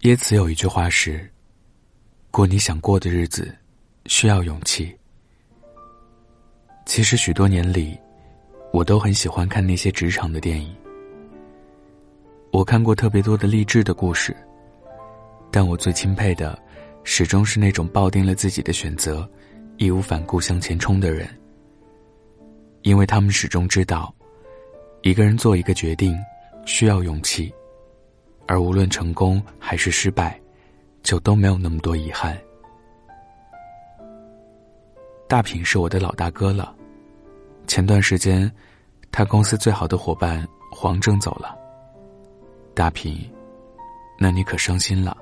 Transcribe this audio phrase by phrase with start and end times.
[0.00, 1.30] 耶茨有一句话是
[2.32, 3.54] ：“过你想过的日子，
[4.06, 4.96] 需要勇气。”
[6.86, 7.98] 其实许多年里，
[8.72, 10.74] 我都很喜欢看那些职场的电影。
[12.50, 14.34] 我看过特别多的励志的故事，
[15.50, 16.58] 但我最钦佩的，
[17.04, 19.30] 始终是那种抱定了自己的选择，
[19.76, 21.28] 义无反顾向前冲的人。
[22.80, 24.14] 因为他们始终知道，
[25.02, 26.18] 一个人做一个决定
[26.64, 27.52] 需要勇气，
[28.50, 30.36] 而无论成功还是失败，
[31.04, 32.36] 就都没有那么多遗憾。
[35.28, 36.74] 大平是我的老大哥了。
[37.68, 38.50] 前段时间，
[39.12, 41.56] 他公司最好的伙伴黄正走了。
[42.74, 43.16] 大平，
[44.18, 45.16] 那你可伤心了。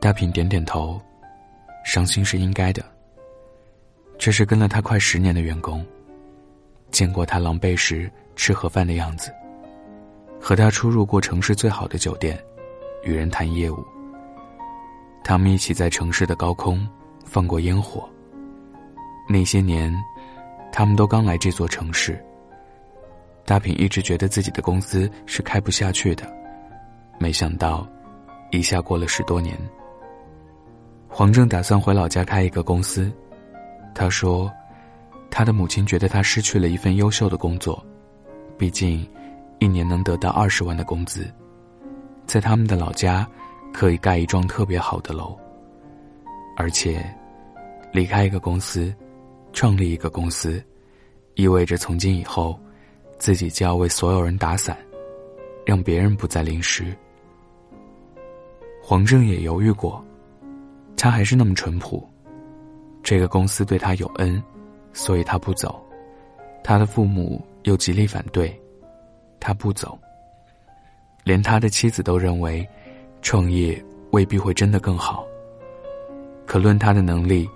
[0.00, 1.00] 大平点点头，
[1.84, 2.84] 伤心是应该的。
[4.18, 5.86] 这是跟了他快十年的员工，
[6.90, 9.32] 见过他狼狈时吃盒饭的样子，
[10.40, 12.38] 和他出入过城市最好的酒店，
[13.02, 13.84] 与人谈业务。
[15.22, 16.86] 他们一起在城市的高空
[17.24, 18.08] 放过烟火。
[19.28, 19.92] 那些年。
[20.70, 22.22] 他们都刚来这座城市。
[23.46, 26.30] 大平一直觉得自己的公司是开不下去的，
[27.18, 27.88] 没想到，
[28.50, 29.58] 一下过了十多年。
[31.08, 33.10] 黄正打算回老家开一个公司，
[33.94, 34.52] 他说，
[35.30, 37.82] 他的母亲觉得他失去了一份优秀的工作，
[38.58, 39.04] 毕竟，
[39.58, 41.30] 一年能得到二十万的工资，
[42.26, 43.28] 在他们的老家，
[43.72, 45.38] 可以盖一幢特别好的楼。
[46.56, 47.04] 而且，
[47.92, 48.94] 离开一个公司。
[49.50, 50.62] 创立一个公司，
[51.34, 52.56] 意味着从今以后，
[53.18, 54.76] 自己就要为所有人打伞，
[55.64, 56.94] 让别人不再淋湿。
[58.80, 60.04] 黄正也犹豫过，
[60.98, 62.06] 他还是那么淳朴。
[63.02, 64.40] 这个公司对他有恩，
[64.92, 65.82] 所以他不走。
[66.62, 68.54] 他的父母又极力反对，
[69.40, 69.98] 他不走。
[71.24, 72.66] 连他的妻子都认为，
[73.22, 75.24] 创业未必会真的更好。
[76.46, 77.48] 可论他的能力。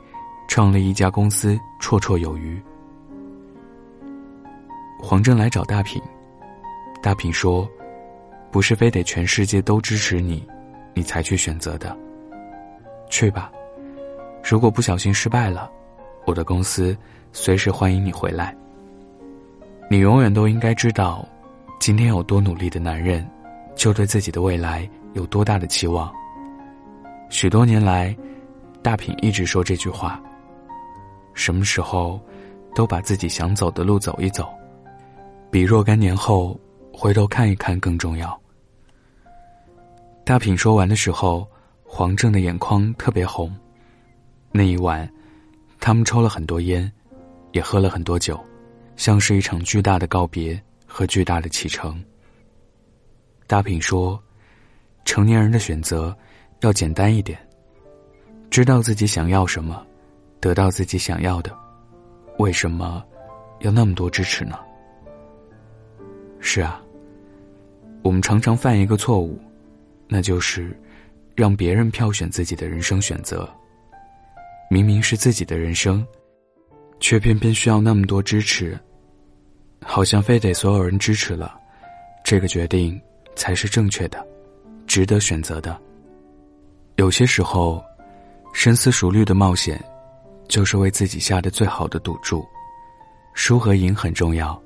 [0.48, 2.60] 创立一家公司绰绰有余。
[4.98, 6.02] 黄正来找大品，
[7.02, 7.66] 大品说
[8.52, 10.46] ：“不是非得全世界都支持你，
[10.92, 11.96] 你才去选择的。
[13.08, 13.50] 去吧，
[14.44, 15.70] 如果不小心失败了，
[16.26, 16.94] 我的公司
[17.32, 18.54] 随时欢迎你回来。
[19.88, 21.26] 你永远都应该知道，
[21.82, 23.28] 今天有多努力的男人，
[23.74, 26.14] 就对自己的未来有多大的期望。
[27.28, 28.16] 许多年来，
[28.84, 30.22] 大品一直说这句话。”
[31.34, 32.20] 什么时候，
[32.72, 34.48] 都把自己想走的路走一走，
[35.50, 36.56] 比若干年后
[36.92, 38.40] 回头看一看更重要。
[40.24, 41.44] 大品说完的时候，
[41.82, 43.52] 黄正的眼眶特别红。
[44.52, 45.12] 那一晚，
[45.80, 46.88] 他们抽了很多烟，
[47.50, 48.38] 也喝了很多酒，
[48.94, 51.98] 像是一场巨大的告别和巨大的启程。
[53.46, 54.22] 大品说
[55.06, 56.14] ：“成年人的选择
[56.60, 57.38] 要简单一点，
[58.50, 59.86] 知道自己想要什么。”
[60.38, 61.56] 得到自己想要的，
[62.40, 63.00] 为什么
[63.60, 64.58] 要那么多支持呢？
[66.40, 66.82] 是啊，
[68.02, 69.40] 我们常常犯一个错误，
[70.08, 70.76] 那就是
[71.36, 73.48] 让别人票选自己的人生选择。
[74.68, 76.04] 明明是自己的人生，
[76.98, 78.76] 却偏偏需要那么多支持，
[79.82, 81.58] 好像非得所有人支持了，
[82.24, 83.00] 这个决定
[83.34, 84.26] 才是正确的，
[84.86, 85.78] 值得选择的。
[86.96, 87.82] 有些时候，
[88.52, 89.82] 深思熟虑的冒险。
[90.48, 92.44] 就是为自己下的最好的赌注，
[93.32, 94.60] 输和赢很重要，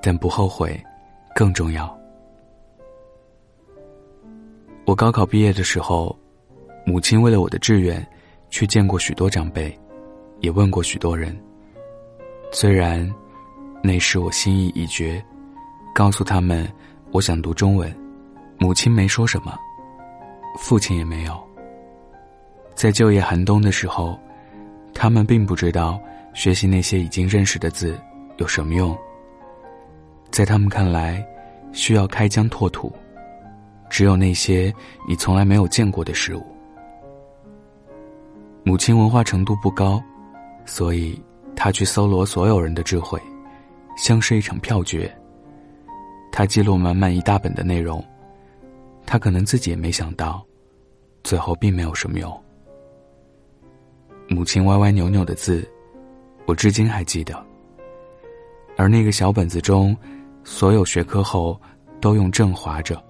[0.00, 0.80] 但不后悔
[1.34, 1.94] 更重要。
[4.86, 6.16] 我高考毕业的时候，
[6.86, 8.06] 母亲为了我的志愿，
[8.48, 9.78] 去见过许多长辈，
[10.40, 11.38] 也问过许多人。
[12.50, 13.12] 虽然
[13.82, 15.22] 那时我心意已决，
[15.94, 16.70] 告诉他们
[17.10, 17.94] 我想读中文，
[18.58, 19.58] 母亲没说什么，
[20.58, 21.38] 父亲也没有。
[22.74, 24.18] 在就业寒冬的时候。
[24.94, 25.98] 他们并不知道
[26.34, 27.98] 学习那些已经认识的字
[28.36, 28.94] 有什么用。
[30.30, 31.26] 在他们看来，
[31.72, 32.92] 需要开疆拓土，
[33.88, 34.70] 只有那些
[35.08, 36.44] 你从来没有见过的事物。
[38.64, 39.98] 母亲文化程度不高，
[40.66, 41.18] 所以
[41.56, 43.18] 她去搜罗所有人的智慧，
[43.96, 45.12] 像是一场票决。
[46.30, 48.02] 他记录满满一大本的内容，
[49.04, 50.44] 他可能自己也没想到，
[51.22, 52.42] 最后并没有什么用。
[54.28, 55.68] 母亲歪歪扭扭的字，
[56.46, 57.34] 我至今还记得。
[58.78, 59.94] 而那个小本子中，
[60.42, 61.60] 所有学科后
[62.00, 63.02] 都用正划着。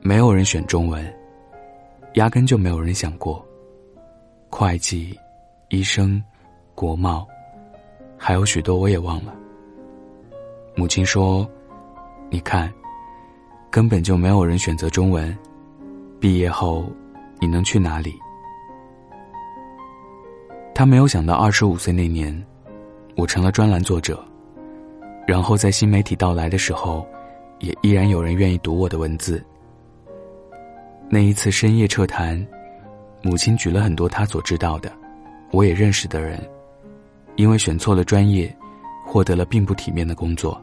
[0.00, 1.14] 没有人选中文，
[2.14, 3.46] 压根就没有人想过。
[4.48, 5.18] 会计、
[5.68, 6.22] 医生、
[6.74, 7.26] 国贸，
[8.26, 9.34] 还有许多我也忘了。
[10.74, 11.46] 母亲说
[12.32, 12.72] ：“你看，
[13.70, 15.36] 根本就没有人选择中文，
[16.18, 16.90] 毕业后
[17.38, 18.14] 你能去哪里？
[20.74, 22.34] 他没有想到，二十五岁那年，
[23.14, 24.18] 我成了专栏作者，
[25.26, 27.06] 然后在新媒体到来的时候，
[27.58, 29.44] 也依然有人愿意读我的文字。
[31.10, 32.42] 那一次深夜彻谈，
[33.20, 34.90] 母亲举了很多她所知道的，
[35.50, 36.42] 我也认识的人，
[37.36, 38.54] 因为选错了专业，
[39.04, 40.62] 获得了并不体面的工作。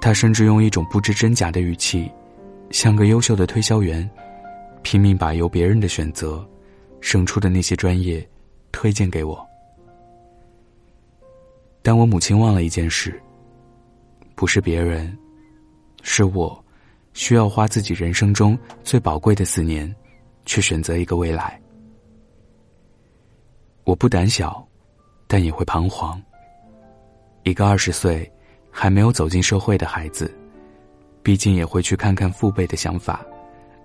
[0.00, 2.10] 他甚至用一种不知真假的语气，
[2.70, 4.08] 像个优秀的推销员，
[4.82, 6.46] 拼命把由别人的选择。
[7.00, 8.26] 胜出的那些专业，
[8.72, 9.46] 推荐给我。
[11.82, 13.20] 但我母亲忘了一件事。
[14.34, 15.14] 不是别人，
[16.02, 16.64] 是我，
[17.12, 19.94] 需要花自己人生中最宝贵的四年，
[20.46, 21.60] 去选择一个未来。
[23.84, 24.66] 我不胆小，
[25.26, 26.20] 但也会彷徨。
[27.42, 28.30] 一个二十岁
[28.70, 30.34] 还没有走进社会的孩子，
[31.22, 33.24] 毕竟也会去看看父辈的想法，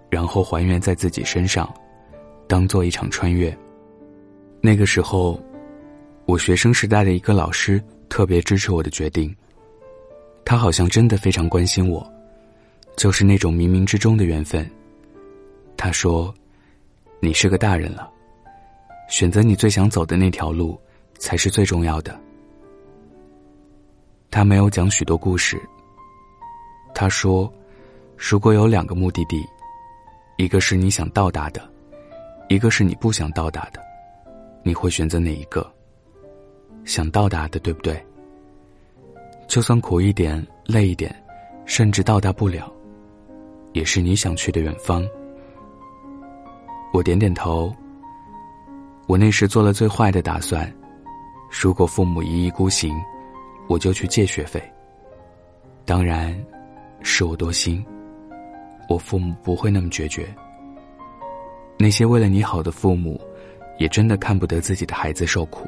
[0.09, 1.71] 然后还原在自己身上。
[2.47, 3.55] 当做一场穿越。
[4.59, 5.39] 那个时候，
[6.25, 7.79] 我学生时代的一个老师
[8.09, 9.33] 特别支持我的决定。
[10.43, 12.11] 他好像真的非常关心我，
[12.97, 14.67] 就是那种冥冥之中的缘分。
[15.77, 16.33] 他说
[17.21, 18.09] ：“你是个大人了，
[19.09, 20.79] 选择你最想走的那条路
[21.17, 22.17] 才是最重要的。”
[24.31, 25.61] 他没有讲许多故事。
[26.95, 27.51] 他说
[28.15, 29.43] ：“如果有两个目的地，
[30.37, 31.61] 一个是你想到达的。”
[32.49, 33.79] 一个是你不想到达的，
[34.63, 35.71] 你会选择哪一个？
[36.83, 38.03] 想到达的，对不对？
[39.47, 41.15] 就算苦一点、累一点，
[41.67, 42.73] 甚至到达不了，
[43.73, 45.07] 也是你想去的远方。
[46.91, 47.71] 我点点头。
[49.09, 50.71] 我那时做了最坏的打算：
[51.49, 52.95] 如果父母一意孤行，
[53.67, 54.61] 我就去借学费。
[55.83, 56.39] 当然，
[57.01, 57.83] 是我多心，
[58.87, 60.29] 我父母不会那么决绝。
[61.75, 63.19] 那些为了你好的父母，
[63.79, 65.67] 也真的看不得自己的孩子受苦。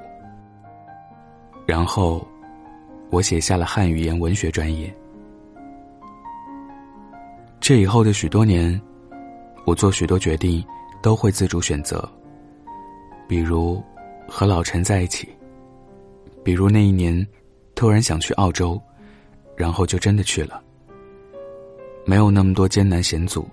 [1.66, 2.24] 然后，
[3.10, 4.96] 我写下了汉语言文学专业。
[7.60, 8.80] 这以后的许多年，
[9.66, 10.64] 我做许多决定
[11.02, 12.08] 都会自主选择。
[13.32, 13.82] 比如，
[14.28, 15.26] 和老陈在一起；
[16.44, 17.26] 比如那一年，
[17.76, 18.78] 突然想去澳洲，
[19.56, 20.62] 然后就真的去了。
[22.04, 23.48] 没有那么多艰难险阻。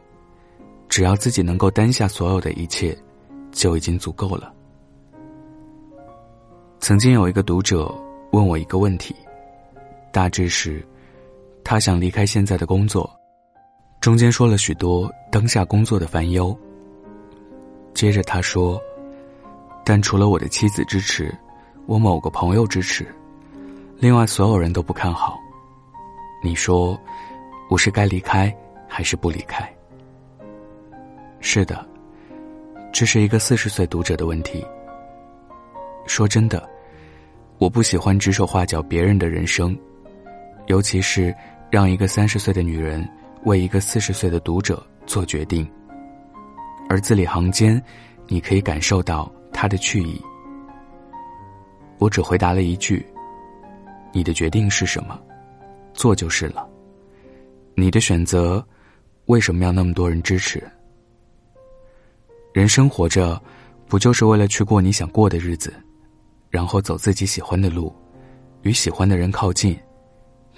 [0.89, 2.99] 只要自己能够担下所有的一切，
[3.53, 4.53] 就已经足够了。
[6.81, 7.89] 曾经有一个读者
[8.33, 9.15] 问我一个问题，
[10.11, 10.85] 大致是，
[11.63, 13.09] 他想离开现在的工作，
[14.01, 16.53] 中间说了许多当下工作的烦忧。
[17.95, 18.83] 接着他说，
[19.89, 21.35] 但除了我的妻子支持，
[21.87, 23.07] 我某个朋友支持，
[23.97, 25.39] 另外所有人都不看好。
[26.45, 27.01] 你说，
[27.71, 28.55] 我是该离开
[28.87, 29.67] 还是不离开？
[31.41, 31.89] 是的，
[32.93, 34.63] 这是一个四十岁读者的问题。
[36.07, 36.69] 说真的，
[37.57, 39.75] 我不喜欢指手画脚别人的人生，
[40.67, 41.35] 尤其是
[41.71, 43.09] 让一个三十岁的女人
[43.45, 45.67] 为一个四十岁的读者做决定，
[46.91, 47.83] 而字里行间，
[48.27, 50.23] 你可以感受到他的去意。
[51.99, 53.05] 我只回答了一句
[54.15, 55.21] ：“你的决定是什么？
[55.93, 56.65] 做就是了。
[57.75, 58.65] 你的选择，
[59.27, 60.63] 为什么要那么多人支持？”
[62.55, 63.43] 人生活着，
[63.89, 65.75] 不就是为了去过你想过的日子，
[66.51, 67.93] 然后走自己喜欢的路，
[68.63, 69.77] 与喜欢的人靠近，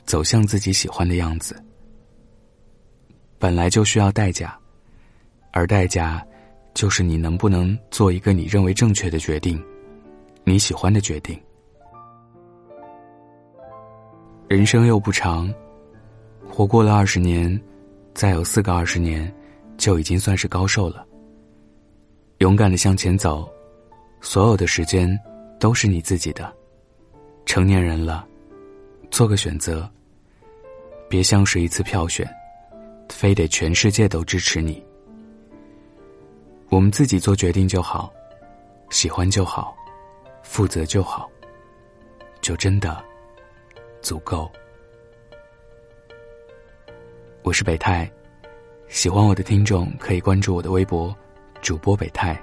[0.05, 1.57] 走向自己喜欢的样子。
[3.39, 4.59] 本来就需要代价，
[5.53, 6.23] 而代价，
[6.75, 9.63] 就是你能不能做一个你认为正确的决定，
[10.45, 11.39] 你喜欢的决定。
[14.49, 15.53] 人生又不长，
[16.49, 17.61] 活过了二十年，
[18.15, 19.33] 再有四个二十年，
[19.77, 21.07] 就已经算是高寿了。
[22.39, 23.49] 勇敢的向前走，
[24.21, 25.19] 所有的时间
[25.59, 26.53] 都是你自己的。
[27.47, 28.27] 成年人了，
[29.11, 29.89] 做个选择。
[31.09, 32.29] 别像是一次票选，
[33.09, 34.83] 非得全世界都支持你。
[36.71, 38.13] 我们自己做决定就好，
[38.91, 39.77] 喜欢就好，
[40.45, 41.29] 负责就好，
[42.41, 43.05] 就真的
[44.01, 44.49] 足够。
[47.43, 48.09] 我是北泰，
[48.87, 51.15] 喜欢我的听众可以关注我的微博。
[51.61, 52.41] 主播北泰，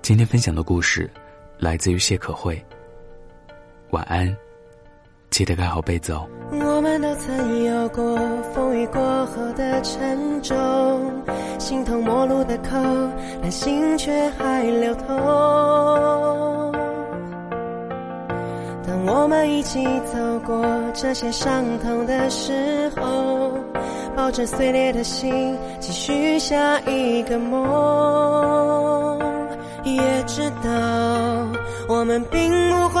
[0.00, 1.10] 今天分享的故事
[1.58, 2.64] 来自于谢可慧。
[3.90, 4.34] 晚安，
[5.30, 6.26] 记得盖好被子哦。
[6.50, 8.18] 我们都曾有过
[8.54, 10.56] 风雨过后的沉重，
[11.58, 12.76] 形同陌路的口，
[13.42, 15.06] 但心却还流通。
[18.86, 23.52] 当我们一起走过这些伤痛的时候。
[24.16, 29.16] 抱着碎裂的心，继续下一个梦。
[29.84, 30.68] 也知道
[31.88, 33.00] 我们并不会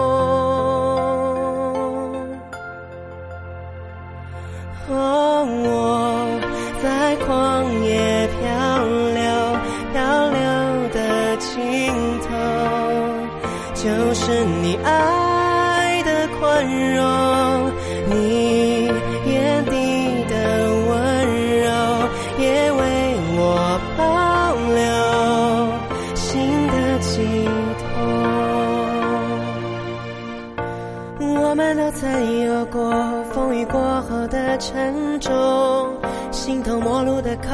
[31.93, 32.91] 曾有过
[33.33, 35.31] 风雨过后的沉重，
[36.31, 37.49] 心头陌路的口，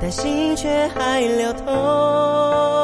[0.00, 2.81] 但心却还流通。